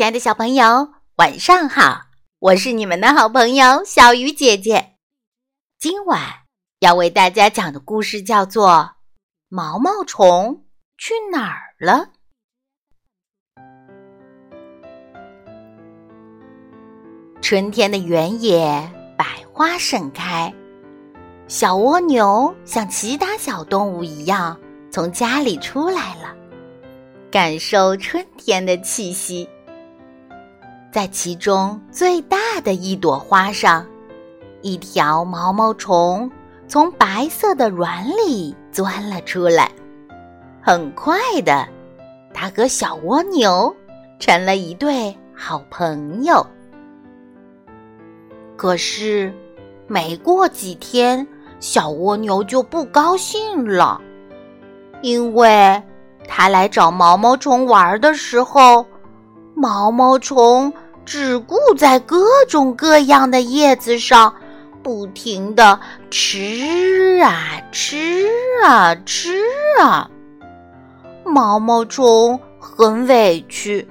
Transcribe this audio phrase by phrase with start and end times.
[0.00, 2.06] 亲爱的小朋友，晚上好！
[2.38, 4.94] 我是你们的好朋友小鱼姐姐。
[5.78, 6.22] 今晚
[6.78, 8.70] 要为大家讲的故事叫做
[9.50, 10.64] 《毛毛虫
[10.96, 12.08] 去哪儿了》。
[17.42, 20.50] 春天的原野，百花盛开。
[21.46, 24.58] 小蜗牛像其他小动物一样，
[24.90, 26.34] 从家里出来了，
[27.30, 29.46] 感受春天的气息。
[30.92, 33.86] 在其中最大的一朵花上，
[34.60, 36.28] 一条毛毛虫
[36.66, 39.70] 从白色的卵里钻了出来。
[40.60, 41.68] 很快的，
[42.34, 43.74] 它和小蜗牛
[44.18, 46.44] 成了一对好朋友。
[48.56, 49.32] 可是，
[49.86, 51.24] 没过几天，
[51.60, 54.00] 小蜗牛就不高兴了，
[55.02, 55.80] 因为
[56.26, 58.84] 它来找毛毛虫玩的时候。
[59.56, 60.72] 毛毛虫
[61.04, 64.34] 只顾在各种各样的叶子上
[64.82, 65.78] 不停的
[66.10, 68.26] 吃啊吃
[68.64, 69.42] 啊吃
[69.80, 70.10] 啊。
[71.24, 73.88] 毛毛虫很委屈，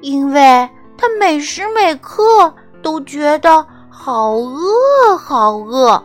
[0.00, 2.52] 因为它每时每刻
[2.82, 6.02] 都觉得好饿好饿，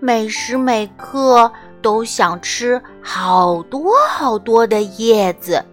[0.00, 1.50] 每时每刻
[1.80, 5.64] 都想吃好多好多的叶子。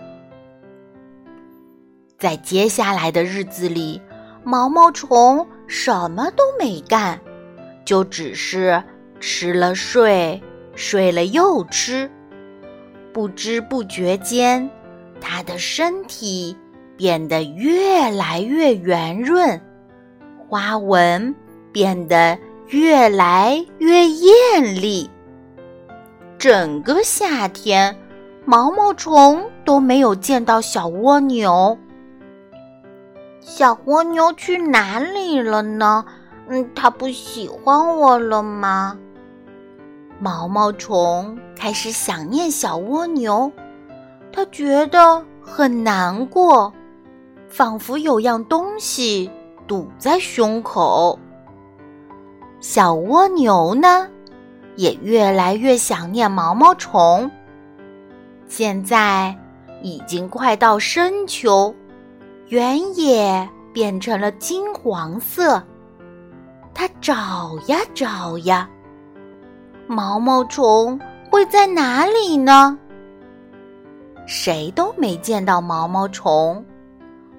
[2.17, 4.01] 在接下来的日子里，
[4.43, 7.19] 毛毛虫什么都没干，
[7.83, 8.81] 就只是
[9.19, 10.41] 吃了睡，
[10.75, 12.09] 睡了又吃。
[13.11, 14.69] 不知不觉间，
[15.19, 16.55] 它的身体
[16.95, 19.61] 变得越来越圆润，
[20.47, 21.35] 花纹
[21.71, 25.09] 变得越来越艳丽。
[26.37, 27.97] 整个夏天，
[28.45, 31.77] 毛毛虫都没有见到小蜗牛。
[33.47, 36.03] 小蜗牛去哪里了呢？
[36.49, 38.97] 嗯，它不喜欢我了吗？
[40.19, 43.51] 毛毛虫开始想念小蜗牛，
[44.33, 46.73] 它觉得很难过，
[47.47, 49.29] 仿佛有样东西
[49.67, 51.19] 堵在胸口。
[52.59, 54.07] 小蜗牛呢，
[54.75, 57.29] 也越来越想念毛毛虫。
[58.47, 59.37] 现在
[59.83, 61.75] 已经快到深秋。
[62.47, 65.61] 原野变成了金黄色，
[66.75, 68.69] 它找呀找呀，
[69.87, 70.99] 毛毛虫
[71.31, 72.77] 会在哪里呢？
[74.27, 76.63] 谁都没见到毛毛虫，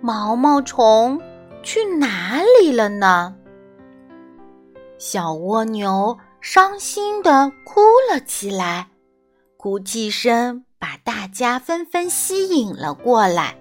[0.00, 1.20] 毛毛虫
[1.62, 3.32] 去哪里了呢？
[4.98, 7.80] 小蜗牛伤心的哭
[8.10, 8.88] 了起来，
[9.56, 13.56] 哭泣声把大家纷纷吸引了过来。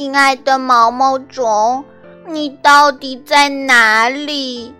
[0.00, 1.84] 亲爱的毛毛虫，
[2.26, 4.74] 你到底在哪里？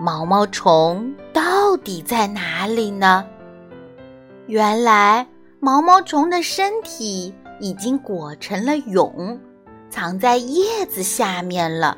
[0.00, 3.24] 毛毛虫到底在哪里呢？
[4.48, 5.24] 原来
[5.60, 9.38] 毛毛虫的身体已经裹成了蛹，
[9.88, 11.96] 藏在叶子下面了。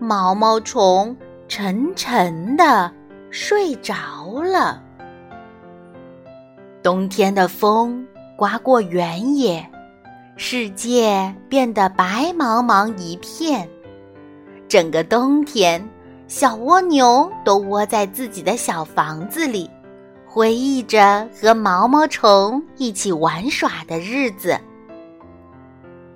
[0.00, 2.90] 毛毛虫沉沉的
[3.30, 4.82] 睡着了。
[6.82, 8.04] 冬天的风
[8.36, 9.64] 刮过原野。
[10.42, 13.68] 世界变得白茫茫一片，
[14.68, 15.86] 整个冬天，
[16.28, 19.68] 小蜗牛都窝在自己的小房子里，
[20.26, 24.58] 回忆着和毛毛虫一起玩耍的日子。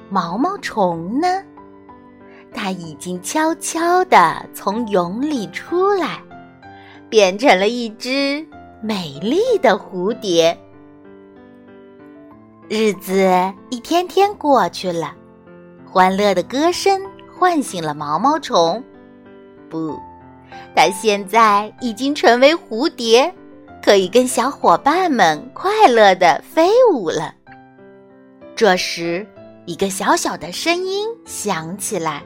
[0.08, 1.42] 毛毛虫呢？
[2.50, 6.18] 它已经悄悄地从蛹里出来，
[7.10, 8.44] 变成了一只
[8.80, 10.58] 美丽的蝴蝶。
[12.66, 13.30] 日子
[13.68, 15.14] 一天天过去了，
[15.86, 16.98] 欢乐的歌声
[17.30, 18.82] 唤醒了毛毛虫。
[19.68, 20.00] 不，
[20.74, 23.32] 它现在已经成为蝴蝶，
[23.84, 27.34] 可以跟小伙伴们快乐的飞舞了。
[28.56, 29.26] 这时，
[29.66, 32.22] 一个小小的声音响起来：“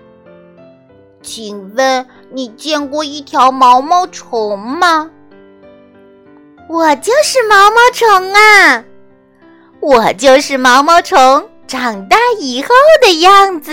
[1.20, 5.10] 请问你见过一条毛毛虫吗
[6.70, 8.84] ？”“我就是毛毛虫啊！”
[9.80, 11.18] 我就是毛毛虫
[11.66, 12.68] 长大以后
[13.00, 13.72] 的样子。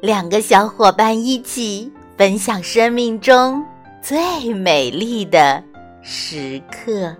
[0.00, 3.64] 两个小伙伴一起分享生命中
[4.02, 5.62] 最美丽的
[6.02, 7.14] 时刻。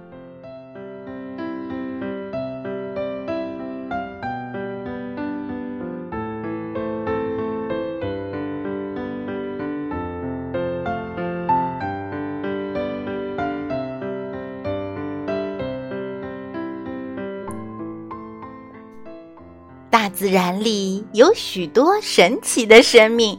[19.90, 23.38] 大自然里有许多神奇的生命，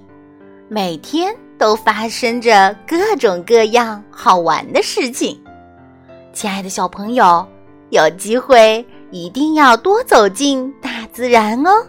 [0.68, 5.42] 每天都发生着各种各样好玩的事情。
[6.34, 7.48] 亲爱的小朋友，
[7.90, 11.86] 有机会一定要多走进大自然哦。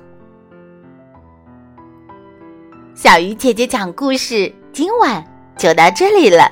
[2.95, 5.25] 小鱼姐姐讲故事，今晚
[5.57, 6.49] 就到这里了。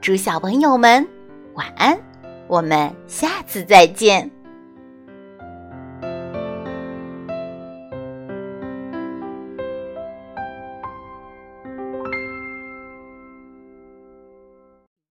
[0.00, 1.04] 祝小朋友们
[1.54, 1.98] 晚安，
[2.46, 4.30] 我们下次再见。